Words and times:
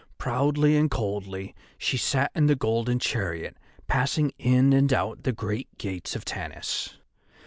Proudly 0.17 0.75
and 0.77 0.89
coldly 0.89 1.53
she 1.77 1.95
sat 1.95 2.31
in 2.33 2.47
the 2.47 2.55
golden 2.55 2.97
chariot 2.97 3.55
passing 3.85 4.31
in 4.39 4.73
and 4.73 4.91
out 4.91 5.21
the 5.21 5.31
great 5.31 5.67
gates 5.77 6.15
of 6.15 6.25
Tanis. 6.25 6.97